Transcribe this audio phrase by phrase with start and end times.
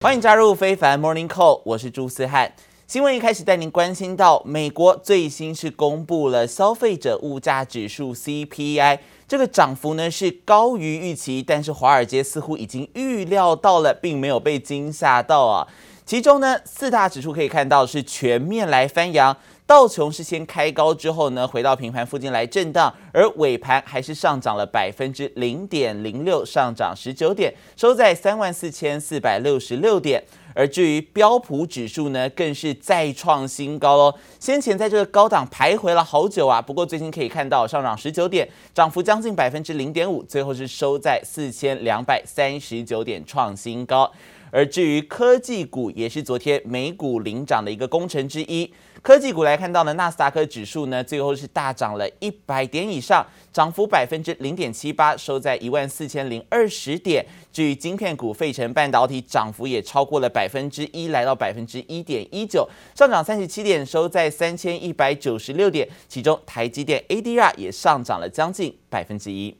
[0.00, 2.52] 欢迎加入非凡 Morning Call，我是朱思翰。
[2.86, 15.66] 新闻一开始带您关心到，美国最新是公布了消费者物价指数 CPI，这个涨幅呢是高于预期，但是华尔街似乎已经预料到了，并没有被惊吓到啊。
[16.06, 19.36] 其中呢四大指数可以看到是全面来翻扬。
[19.68, 30.24] 道琼是先开高之后呢，回到平盘附近来震荡，而尾盘还是上涨了百分之零点零六，上涨十九点，收在三万四千四百六十六点。
[30.54, 34.14] 而至于标普指数呢，更是再创新高喽。
[34.40, 44.10] 先前在这个高档徘徊了好久啊，不过最近可以看到上涨十九点，涨幅将近百分之零点五，最后是收在四千两百三十九点，创新高。
[44.50, 48.72] 而至于科技股，也是昨天美股领涨的一个功臣之一。
[49.00, 57.24] 科技股来看到呢，纳斯达克指数呢，最后是大涨了一百点以上，涨幅百分之零点七八，收在一万四千零二十点。
[57.52, 65.88] 至于晶片股，费城半导体涨幅也超过了百分之一，来到百分之一点一九，上涨三十七点，收在三千一百九十六点。
[66.08, 69.56] 其中台积电 ADR 也上涨了将近百分之一。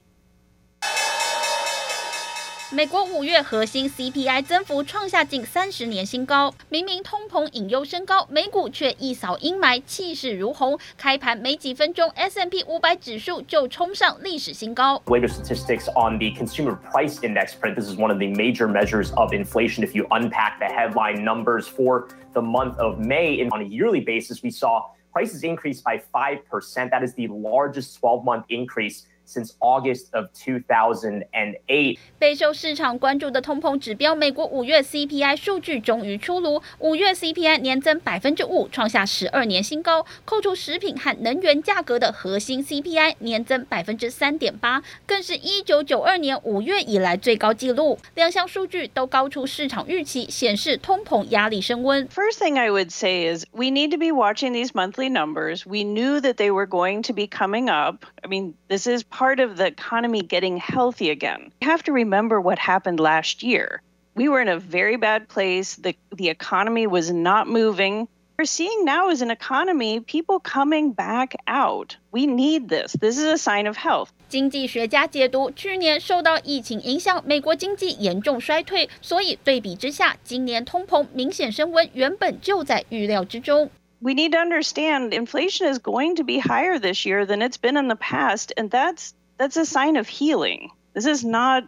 [2.72, 10.76] 美国五月核心 CPI 增幅创下近三十年新高，明明通膨隐忧升高，美股却一扫阴霾，气势如虹。
[10.98, 15.00] 开盘没几分钟，S&P 五百指数就冲上历史新高。
[15.06, 17.76] Later statistics on the consumer price index print.
[17.76, 19.86] This is one of the major measures of inflation.
[19.86, 24.42] If you unpack the headline numbers for the month of May, on a yearly basis,
[24.42, 26.90] we saw prices increase by five percent.
[26.90, 29.06] That is the largest 12-month increase.
[29.29, 36.63] Since August of 2008，备受市场关注的通膨指标，美国五月 CPI 数据终于出炉。
[36.79, 40.07] 五月 CPI 年增百分之五，创下十二年新高。
[40.25, 47.99] 扣除食品和能源价格的核心 CPI 年增百分之三点八，更是一九九二年五月以来最高纪录。
[48.15, 52.09] 两项数据都高出市场预期，显示通膨压力升温。
[52.09, 55.65] First thing I would say is we need to be watching these monthly numbers.
[55.67, 58.07] We knew that they were going to be coming up.
[58.23, 61.52] I mean, this is part of the economy getting healthy again.
[61.62, 63.82] You have to remember what happened last year.
[64.14, 65.76] We were in a very bad place.
[65.76, 68.08] The, the economy was not moving.
[68.38, 71.98] We're seeing now is an economy, people coming back out.
[72.12, 72.94] We need this.
[72.94, 74.10] This is a sign of health.
[74.28, 83.70] 经济学家解读，去年受到疫情影响，美国经济严重衰退，所以对比之下，今年通膨明显升温，原本就在预料之中。
[84.02, 87.78] we need to understand inflation is going to be higher this year than it's been
[87.78, 90.70] in the past, and that's that's a sign of healing.
[90.94, 91.64] This is not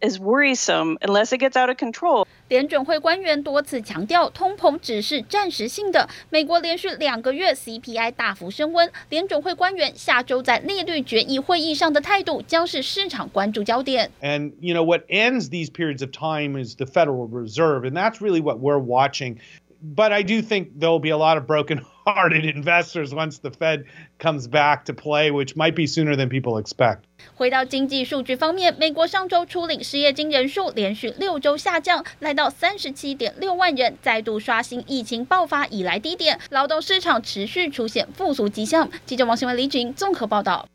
[0.00, 2.26] as worrisome unless it gets out of control.
[2.48, 6.08] 联准会官员多次强调，通膨只是暂时性的。
[6.30, 14.10] 美国连续两个月 CPI 大幅升温，联准会官员下周在利率决议会议上的态度将是市场关注焦点。
[14.22, 18.40] And you know what ends these periods of time is the Federal Reserve, and that's really
[18.40, 19.38] what we're watching.
[19.82, 23.84] But I do think there'll be a lot of broken-hearted investors once the Fed
[24.18, 27.02] comes back to play, which might be sooner than people expect.
[27.36, 36.40] 回到经济数据方面，美国上周初领失业金人数连续六周下降，来到三十七点六万人，再度刷新疫情爆发以来低点。
[36.50, 38.90] 劳动市场持续出现复苏迹象。
[39.06, 40.66] 记者王新文、李锦综合报道。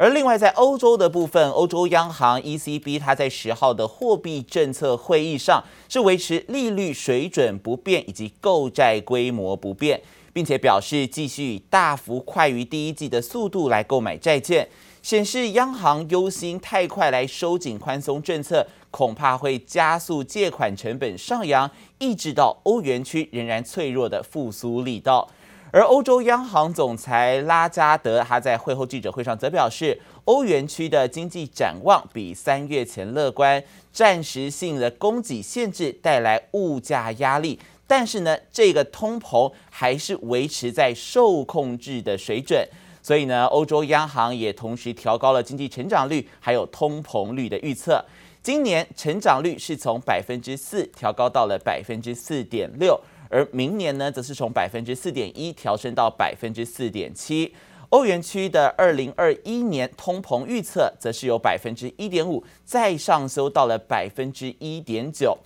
[0.00, 10.00] 而另外，在欧洲的部分，欧洲央行 ECB 它在十号的货币政策会议上是维持利率水准不变以及购债规模不变，
[10.32, 14.66] 并且表示继续以大幅快于第一季的速度来购买债券，
[15.02, 25.28] 显示央行忧心太快来收紧宽松政策，恐怕会加速借款成本上扬，抑制到欧元区仍然脆弱的复苏力道。
[25.72, 42.66] 而欧洲央行总裁拉加德他在会后记者会上则表示，欧元区的经济展望比三月前乐观，暂时性的供给限制带来物价压力，但是呢，这个通膨还是维持在受控制的水准，
[43.00, 48.04] 所以呢，欧洲央行也同时调高了经济成长率还有通膨率的预测，
[48.42, 53.00] 今年成长率是从百分之四调高到了百分之四点六。
[53.30, 57.54] 而明年呢，则是从百分之四点一调升到百分之四点七。
[57.90, 65.38] 欧元区的二零二一年通膨预测，则是由百分之一点五再上修到了百分之一点九。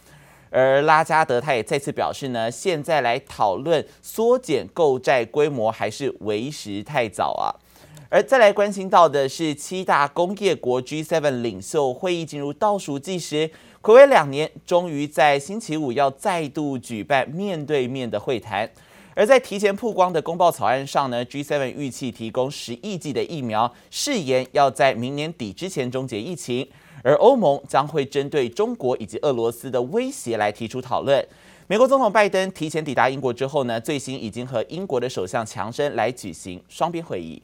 [0.50, 7.48] 而拉加德他也再次表示呢，现在来讨论缩减购债规模还是为时太早啊。
[8.10, 13.50] 而再来关心到的是，七大工业国 G7 领袖会议进入倒数计时。
[13.84, 18.66] 暌违两年，终于在星期五要再度举办面对面的会谈。
[19.14, 26.66] 而在提前曝光的公报草案上呢，G7 预计提供十亿剂的疫苗，誓言要在明年底之前终结疫情。
[27.02, 31.22] 而欧盟将会针对中国以及俄罗斯的威胁来提出讨论。
[31.66, 37.42] 美国总统拜登提前抵达英国之后呢，最新已经和英国的首相强生来举行双边会议。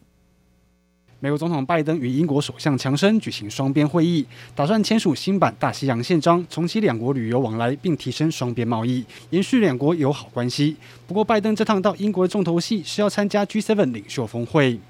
[1.22, 4.24] 美国总统拜登与英国首相强生举行双边会议，
[4.54, 10.74] 打算签署新版大西洋宪章，重启两国旅游往来，并提升双边贸易，延续两国友好关系。
[11.06, 14.80] 不过，拜登这趟到英国的重头戏是要参加 G7 领袖峰会。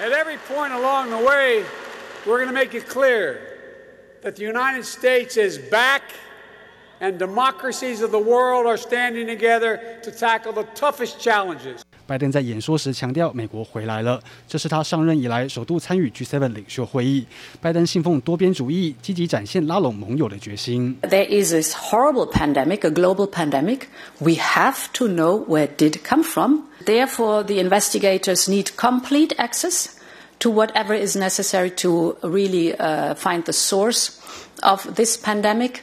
[0.00, 1.64] At every point along the way,
[2.24, 3.38] we're going to make it clear
[4.22, 6.02] that the United States is back.
[7.00, 11.82] And democracies of the world are standing together to tackle the toughest challenges.
[12.05, 17.25] 拜登在演说时强调，美国回来了，这是他上任以来首度参与 G7 领袖会议。
[17.59, 20.97] 拜登信奉多边主义，积极展现拉拢盟友的决心。
[21.01, 23.87] There is this horrible pandemic, a global pandemic.
[24.19, 26.63] We have to know where it did come from.
[26.85, 29.87] Therefore, the investigators need complete access
[30.39, 32.73] to whatever is necessary to really
[33.15, 34.11] find the source
[34.63, 35.81] of this pandemic.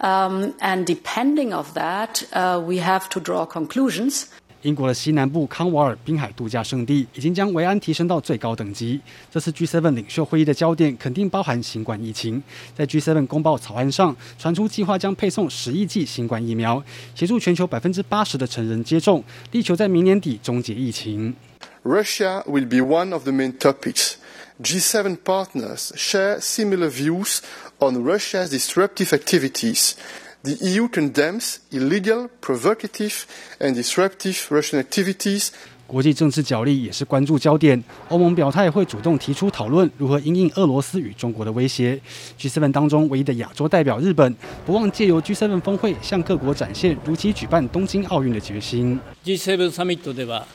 [0.00, 4.26] Um, and depending of that, uh, we have to draw conclusions.
[4.61, 8.99] 英国的西南部康瓦尔滨海度假胜地已经将维安提升到最高等级。
[9.31, 12.43] 这次 G7 领袖会议的焦点肯定包含新冠疫情。
[12.75, 16.83] 在 G7 公报草案上传出计划将配送十亿剂新冠疫苗，
[17.15, 21.35] 协助全球百分之八十的成人接种，力求在明年底终结疫情。
[21.83, 24.15] Russia will be one of the main topics.
[24.61, 27.39] G7 partners share similar views
[27.79, 29.93] on Russia's disruptive activities.
[30.42, 33.24] The EU condemns illegal, provocative,
[33.58, 35.48] and disruptive Russian activities.
[35.86, 37.82] 国际政治角力也是关注焦点。
[38.08, 42.00] 欧盟表态会主动提出讨论如何因应俄罗斯与中国的威胁。
[42.38, 44.34] G7 当中唯一的亚洲代表日本，
[44.64, 48.98] 不忘借由 G7 峰会向各国展现如期举办东京奥运的决心。
[49.24, 50.46] G7 サミットでは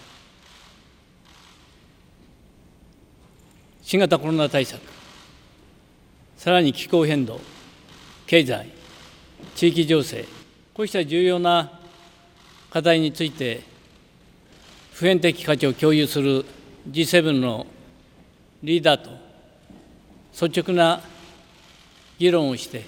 [3.83, 4.79] 新型コロナ対策、
[6.37, 7.39] さらに気候変动、
[8.27, 8.67] 経済、
[9.54, 10.24] 地域情势、
[10.72, 11.70] こうした重要な
[12.70, 13.62] 课题について
[14.92, 16.44] 普遍的価値を共有する
[16.90, 17.66] G7 の
[18.62, 19.10] リーダーと
[20.32, 21.00] 率直な
[22.18, 22.82] 议论をして。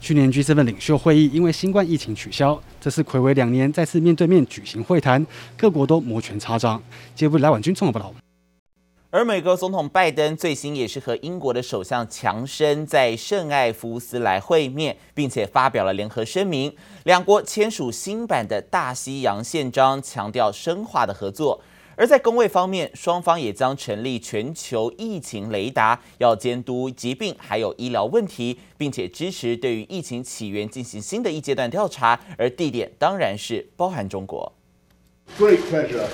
[0.00, 5.24] 去年 G7 领袖会议因为新冠疫情取消，这次睽违两年再次面对面举行会谈，
[5.56, 6.82] 各国都摩拳擦掌。
[7.14, 8.21] 接不来晚军综合报道。
[9.14, 16.74] 而美国总统拜登最新也是和英国的首相强生在圣艾夫斯来会面，并且发表了联合声明，
[17.04, 21.60] 两国签署新版的大西洋宪章，强调深化的合作。
[21.94, 34.50] 而在公卫方面，双方也将成立全球疫情雷达，要监督疾病还有医疗问题，并且支持对于疫情起源进行新的一阶段调查，而地点当然是包含中国。
[35.38, 36.06] Great pleasure.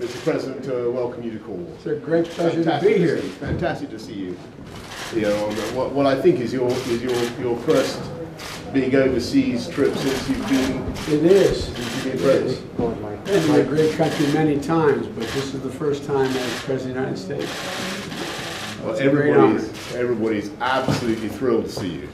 [0.00, 0.24] Mr.
[0.24, 1.72] President, to welcome you to Cornwall.
[1.74, 3.18] It's a great pleasure to be here.
[3.18, 4.36] Fantastic to see you.
[5.14, 8.00] You uh, know, what, what I think is your is your your first
[8.72, 10.82] big overseas trip since you've been.
[11.14, 11.64] It is.
[11.66, 12.56] Since you've It been is.
[12.60, 13.24] president.
[13.24, 16.96] Been in a great country many times, but this is the first time as President
[16.98, 18.80] of the United States.
[18.82, 19.54] Well, It's a great honor.
[19.58, 22.08] everybody's everybody's absolutely thrilled to see you.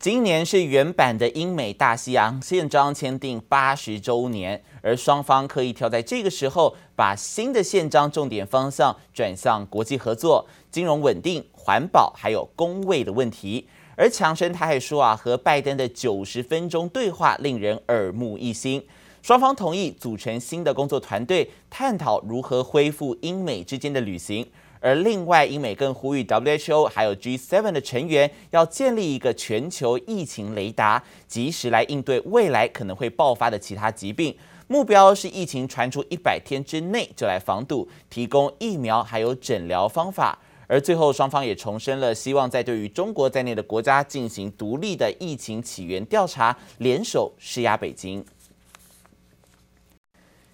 [0.00, 13.68] 今年是原版的英美大西洋宪章签订八十周年，而双方刻意挑在这个时候，把新的宪章重点方向转向国际合作、金融稳定、环保，还有公卫的问题。
[13.94, 18.82] 而强生他还说啊，和拜登的九十分钟对话令人耳目一新，
[19.20, 24.50] 双方同意组成新的工作团队，探讨如何恢复英美之间的旅行。
[24.80, 34.34] 而另外，英美更呼吁 WHO 还有 G7 的成员要建立一个全球疫情雷达，及时来应对未来可能会爆发的其他疾病。
[34.68, 40.38] 目标是疫情传出一百天之内就来防堵，提供疫苗还有诊疗方法。
[40.66, 48.24] 而最后，双方也重申了希望在对于中国在内的国家进行独立的疫情起源调查，联手施压北京。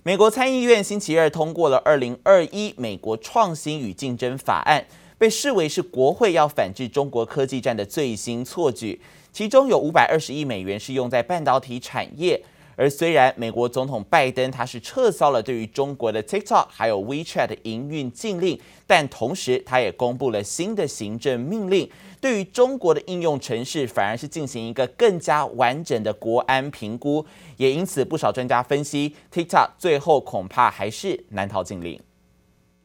[0.06, 4.80] 美国参议院星期二通过了《二零二一美国创新与竞争法案》，
[5.18, 9.00] 被视为是国会要反制中国科技战的最新措举。
[9.32, 12.40] 其中有五百二十亿美元是用在半导体产业。
[12.76, 21.90] 而虽然美国总统拜登他是撤销了对于中国的 TikTok 还有 WeChat 的营运禁令，但同时他也公布了新的行政命令，
[22.20, 27.24] 对于中国的应用程式反而是进行一个更加完整的国安评估。
[27.56, 31.98] 也因此，不少专家分析，TikTok 最后恐怕还是难逃禁令。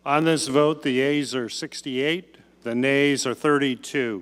[0.03, 2.23] On this vote, the yeas are 68,
[2.63, 4.21] the nays are 32.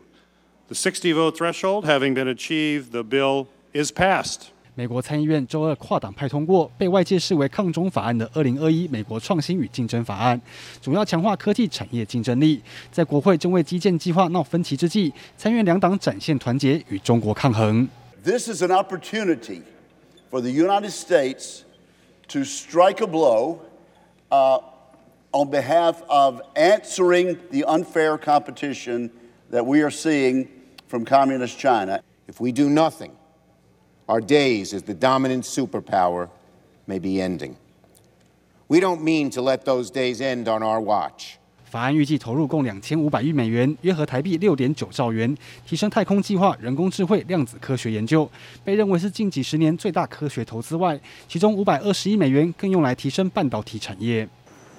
[0.68, 4.50] The 60 vote threshold having been achieved, the bill is passed.
[4.79, 10.37] 美国参议院周二跨党派通过被外界视为抗中法案的《二零二一美国创新与竞争法案》，
[10.85, 12.61] 主要强化科技产业竞争力。
[12.91, 17.88] 在国会正为基建计划闹分歧之际，参院两党展现团结，与中国抗衡。
[18.25, 19.62] This is an opportunity
[20.31, 21.61] for the United States
[22.29, 23.59] to strike a blow,
[24.31, 24.61] uh,
[25.31, 29.11] on behalf of answering the unfair competition
[29.53, 30.49] that we are seeing
[30.88, 32.00] from Communist China.
[32.26, 33.11] If we do nothing,
[34.09, 36.29] our days as the dominant superpower
[36.87, 37.57] may be ending.
[38.69, 41.37] We don't mean to let those days end on our watch.
[41.71, 45.37] 法案预计投入共两千五百亿美元，约合台币六点九兆元，
[45.67, 48.31] 提升太空计划、人工智慧、量子科学研究，
[48.62, 54.29] 被认为是近几十年最大科学投资外，其中五百二十亿美元更用来提升半导体产业。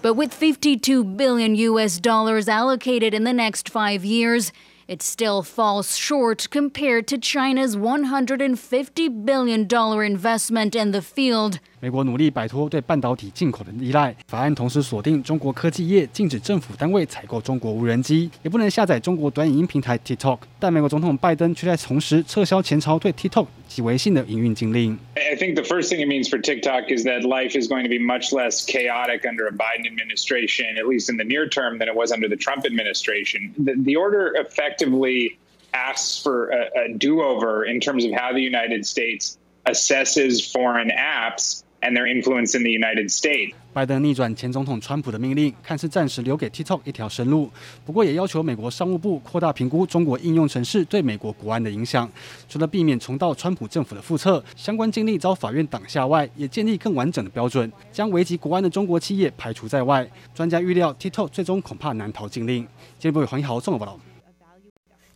[0.01, 4.49] But with 52 billion US dollars allocated in the next five years,
[4.90, 9.68] it still falls short compared to China's $150 billion
[10.02, 11.60] investment in the field.
[11.79, 14.15] 美国努力摆脱对半导体进口的依赖。
[14.27, 20.39] 法案同时锁定中国科技业禁止政府单位采购中国无人机，也不能下载中国短影音平台 TikTok。
[20.59, 24.97] 但美国总统拜登却在同时撤销前朝对 TikTok 及微信的营运禁令。
[25.15, 27.99] I think the first thing it means for TikTok is that life is going to be
[27.99, 31.95] much less chaotic under a Biden administration, at least in the near term, than it
[31.95, 33.53] was under the Trump administration.
[33.57, 35.37] The, the order effectively
[35.73, 41.63] asks for a, a do-over in terms of how the United States assesses foreign apps
[41.82, 43.54] and their influence in the United States.
[43.72, 47.48] 拜登逆转前总统川普的命令，看似暂时留给 TikTok 一条生路，
[47.86, 52.10] 不过也要求美国商务部扩大评估中国应用程式对美国国安的影响。
[52.48, 60.04] 除了避免重蹈川普政府的覆辙，相关禁令遭法院挡下外，也建立更完整的标准，将危及国安的中国企业排除在外。
[60.34, 62.66] 专家预料，TikTok 最终恐怕难逃禁令。
[62.98, 64.00] 接着，黄一豪综合报道。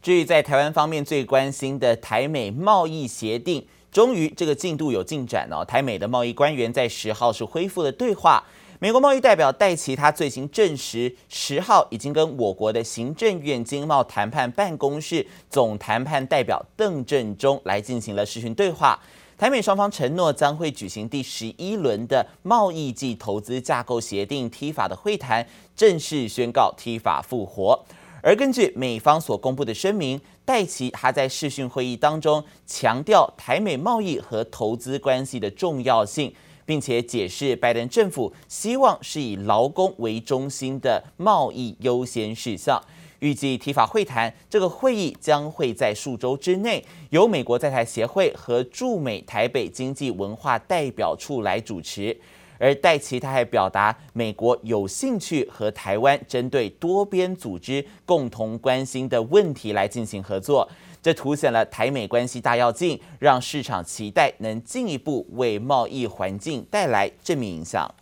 [0.01, 3.67] 至于在台湾方面最关心的台美贸易协定。
[3.95, 5.65] 终于，这个进度有进展哦。
[5.65, 8.43] 台美的贸易官员在十号是恢复了对话。
[8.81, 18.99] 美国贸易代表戴琪他最新证实，十号已经跟我国的行政院经贸谈判办公室总谈判代表邓正中来进行了视讯对话。
[19.39, 25.47] 台美双方承诺将会举行第十一轮的贸易暨投资架构协定 （T 法的会谈，
[25.77, 27.85] 正式宣告 T 法复活。
[28.27, 42.83] 而根据美方所公布的声明，戴琪他在视讯会议当中强调台美贸易和投资关系的重要性，并且解释拜登政府希望是以劳工为中心的贸易优先事项。
[43.19, 52.19] 预计提法会谈这个会议将会在数周之内由美国在台协会和驻美台北经济文化代表处来主持。
[52.65, 60.67] 而戴琪他还表达，美国有兴趣和台湾针对多边组织共同关心的问题来进行合作，
[61.03, 67.95] 这凸显了台美关系大跃进，让市场期待能进一步为贸易环境带来正面影响。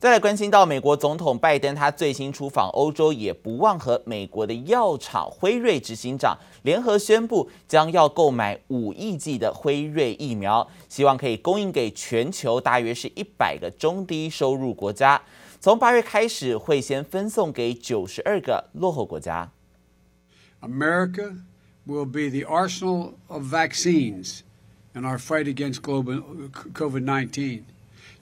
[0.00, 15.20] 再来关心到美国总统拜登，他最新出访欧洲，也不忘和美国的药厂辉瑞执行长联合宣布，将要购买五亿剂的辉瑞疫苗，希望可以供应给全球大约是一百个中低收入国家。
[15.60, 19.52] 从八月开始，会先分送给九十二个落后国家。
[20.62, 21.36] America
[21.86, 24.40] will be the arsenal of vaccines
[24.94, 26.22] in our fight against global
[26.72, 27.64] COVID-19.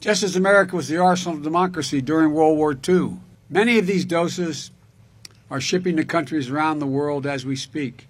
[0.01, 3.19] Just as America was the arsenal of democracy during World War II.
[3.51, 4.71] Many of these doses
[5.51, 8.07] are shipping to countries around the world as we speak.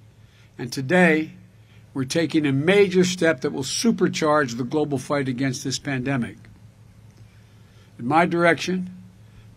[0.58, 1.32] And today,
[1.94, 6.36] we're taking a major step that will supercharge the global fight against this pandemic.
[7.98, 8.90] In my direction,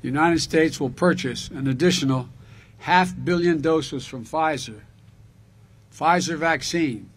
[0.02, 2.30] the United States will purchase an additional
[2.80, 4.82] half billion doses from Pfizer,
[5.94, 7.10] Pfizer vaccine,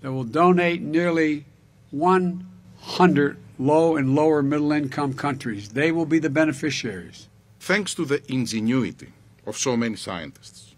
[0.00, 1.44] that will donate nearly
[1.90, 5.70] 100 low and lower middle income countries.
[5.70, 7.28] They will be the beneficiaries.
[7.60, 9.12] Thanks to the ingenuity
[9.46, 10.74] of so many scientists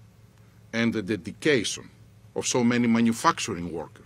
[0.72, 1.90] and the dedication
[2.34, 4.04] of so many manufacturing workers,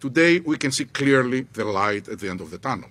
[0.00, 2.90] today we can see clearly the light at the end of the tunnel.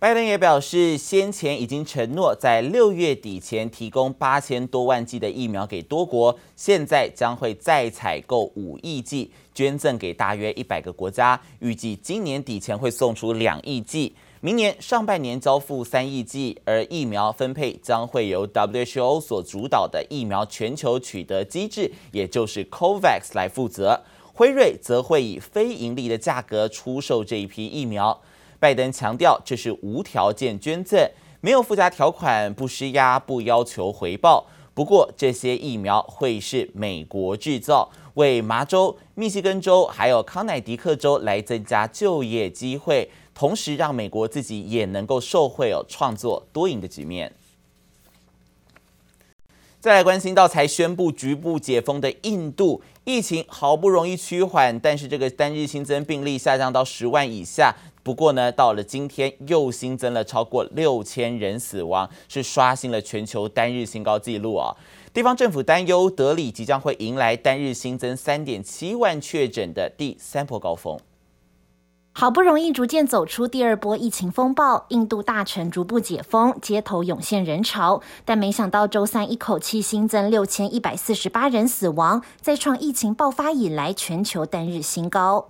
[0.00, 11.38] 拜登也表示，先前已经承诺在六月底前提供八千多万剂的疫苗给多国，现在将会再采购五亿剂，捐赠给大约一百个国家。
[11.58, 24.00] 预计今年底前会送出两亿剂，明年上半年交付三亿剂，而疫苗分配将会由 WHO 所主导的疫苗全球取得机制，也就是 COVAX 来负责。
[24.32, 28.18] 辉瑞则会以非盈利的价格出售这一批疫苗。
[28.60, 34.46] 拜登强调，这是无条件捐赠，没有附加条款，不施压，不要求回报。
[34.74, 47.32] 不过这些疫苗会是美国制造，为麻州、密西根州还有康乃狄克州来增加就业机会，同时让美国自己也能够受惠哦，创作多赢的局面。
[49.80, 57.74] 再来关心到才宣布局部解封的印度，疫情好不容易趋缓，但是这个单日新增病例下降到十万以下。
[58.02, 64.74] 不过呢，到了今天又新增了超过六千人死亡，是刷新了全球单日新高纪录啊！
[65.12, 70.98] 地方政府担忧德里即将会迎来单日新增三点七万确诊的第三波高峰。
[72.20, 85.48] 好不容易逐渐走出第二波疫情风暴，印度大城逐步解封，街头涌现人潮，但没想到周三一口气新增六千一百四十八人死亡，再创疫情爆发以来全球单日新高。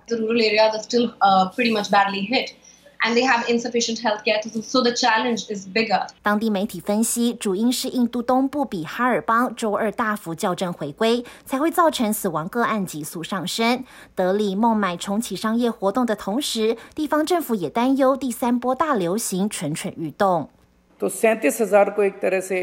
[3.04, 6.08] And they have insufficient healthcare, so the challenge is bigger.
[6.22, 13.84] 当地媒体分析，主因是印度东部比哈尔邦周二大幅校正回归，才会造成死亡个案急速上升。
[14.16, 20.48] 德里孟买重启商业活动的同时，地方政府也担忧第三波大流行蠢蠢欲动。
[20.98, 22.58] तो सैंतीस हजार को एक तरह से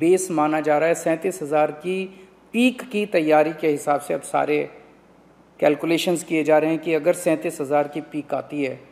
[0.00, 2.06] बेस माना जा रहा है सैंतीस हजार की
[2.50, 4.58] पीक की तैयारी के हिसाब से अब सारे
[5.60, 8.89] कैलकुलेशंस किए जा रहे हैं कि अगर सैंतीस हजार की पीक आती है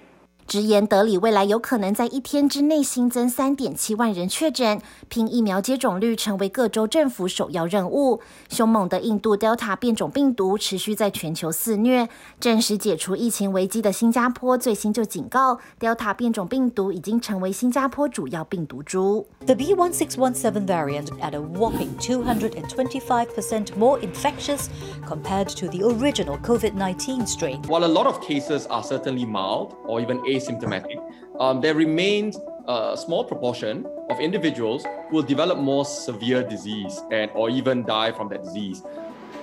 [0.49, 8.21] 直言德里未来有可能在一天之内新增三点七万人确诊，拼疫苗接种率成为各州政府首要任务。
[8.51, 19.27] 凶猛的印度 Delta 变种病毒持续在全球肆虐，暂时解除疫情危机的新加坡最新就警告，Delta 变种病毒已经成为新加坡主要病毒株。
[19.47, 24.67] The B1617 variant at a whopping 225% more infectious
[25.09, 27.63] compared to the original COVID-19 strain.
[27.67, 30.99] While a lot of cases are certainly mild or even asymptomatic,
[31.39, 37.31] um, there remains a small proportion of individuals who will develop more severe disease and
[37.35, 38.83] or even die from that disease.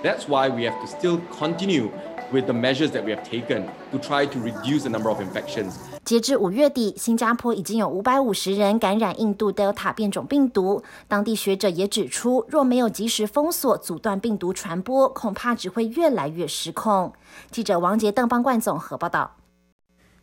[0.02, 1.90] That's why we have to still continue
[2.32, 5.74] with the measures that we have taken to try to reduce the number of infections.
[6.04, 10.82] 截至五月底，新加坡已经有五百五十人感染印度 Delta 变种病毒。
[11.06, 17.12] 当地学者也指出，若没有及时封锁、阻断病毒传播，恐怕只会越来越失控。
[17.52, 19.30] 记者王杰、邓邦冠综合报道。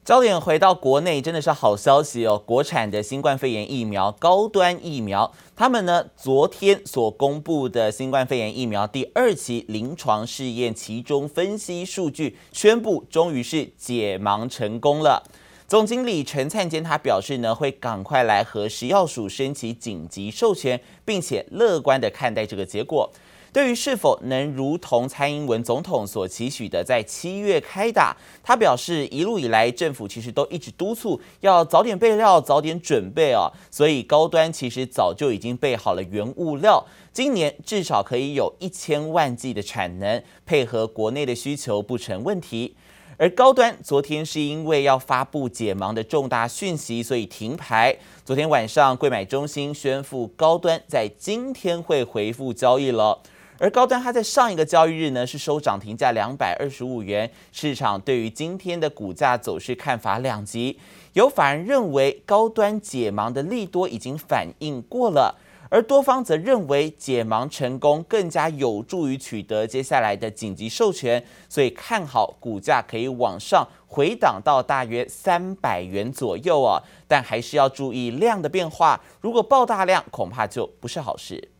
[0.04, 2.38] 焦点回到国内，真的是好消息哦！
[2.44, 15.22] 国产的新冠肺炎疫苗高端疫苗，他们呢昨天所公布的新冠肺炎疫苗第二期临床试验其中分析数据宣布，终于是解盲成功了。
[15.66, 23.10] 总经理陈灿坚他表示呢，会赶快来和食药署申请紧急授权，并且乐观地看待这个结果。
[23.54, 42.74] 对于是否能如同蔡英文总统所期许的在七月开打，他表示一路以来政府其实都一直督促要早点备料、早点准备哦，所以高端其实早就已经备好了原物料，今年至少可以有一千万剂的产能，配合国内的需求不成问题。
[43.16, 47.96] 而高端昨天是因为要发布解盲的重大讯息，所以停牌。
[48.24, 53.22] 昨天晚上贵买中心宣布高端在今天会恢复交易了。
[53.58, 60.78] 而高端它在上一个交易日呢是收涨停价两百二十五元，市场对于今天的股价走势看法两极，
[61.12, 65.38] 有法人认为高端解盲的利多已经反映过了，
[65.70, 81.50] 而多方则认为解盲成功更加有助于取得接下来的紧急授权，所以看好股价可以往上回档到大约三百元左右啊，但还是要注意量的变化，如果爆大量恐怕就不是好事。